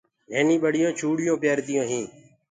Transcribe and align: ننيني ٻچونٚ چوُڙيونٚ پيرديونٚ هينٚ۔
ننيني 0.31 0.55
ٻچونٚ 0.61 0.95
چوُڙيونٚ 0.99 1.41
پيرديونٚ 1.43 1.89
هينٚ۔ 1.91 2.09